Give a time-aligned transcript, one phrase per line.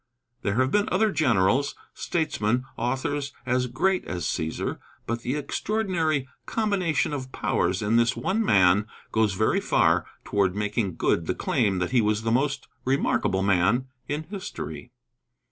[0.41, 7.13] There have been other generals, statesmen, authors, as great as Cæsar; but the extraordinary combination
[7.13, 11.91] of powers in this one man goes very far toward making good the claim that
[11.91, 14.91] he was the most remarkable man in history.